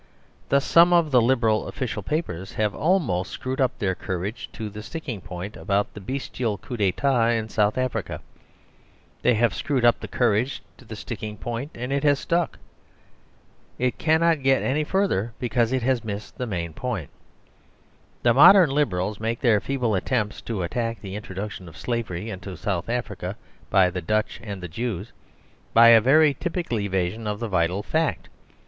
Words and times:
Thus, 0.49 0.65
some 0.65 0.93
of 0.93 1.11
the 1.11 1.21
Liberal 1.21 1.67
official 1.67 2.01
papers 2.01 2.53
have 2.53 2.73
almost 2.73 3.29
screwed 3.29 3.61
up 3.61 3.77
their 3.77 3.93
courage 3.93 4.49
to 4.53 4.67
the 4.67 4.81
sticking 4.81 5.21
point 5.21 5.55
about 5.55 5.93
the 5.93 6.01
bestial 6.01 6.57
coup 6.57 6.75
d'etat 6.75 7.27
in 7.29 7.49
South 7.49 7.77
Africa. 7.77 8.19
They 9.21 9.35
have 9.35 9.53
screwed 9.53 9.85
up 9.85 9.99
their 9.99 10.07
courage 10.07 10.63
to 10.77 10.85
the 10.85 10.95
sticking 10.95 11.37
point; 11.37 11.69
and 11.75 11.93
it 11.93 12.03
has 12.03 12.17
stuck. 12.17 12.57
It 13.77 13.99
cannot 13.99 14.41
get 14.41 14.63
any 14.63 14.83
further; 14.83 15.33
because 15.37 15.71
it 15.71 15.83
has 15.83 16.03
missed 16.03 16.35
the 16.39 16.47
main 16.47 16.73
point. 16.73 17.11
The 18.23 18.33
modern 18.33 18.71
Liberals 18.71 19.19
make 19.19 19.39
their 19.41 19.59
feeble 19.61 19.93
attempts 19.93 20.41
to 20.49 20.63
attack 20.63 20.99
the 20.99 21.15
introduction 21.15 21.69
of 21.69 21.77
slavery 21.77 22.31
into 22.31 22.57
South 22.57 22.89
Africa 22.89 23.37
by 23.69 23.91
the 23.91 24.01
Dutch 24.01 24.39
and 24.41 24.63
the 24.63 24.67
Jews, 24.67 25.11
by 25.75 25.89
a 25.89 26.01
very 26.01 26.33
typical 26.33 26.79
evasion 26.79 27.27
of 27.27 27.39
the 27.39 27.47
vital 27.47 27.83
fact. 27.83 28.29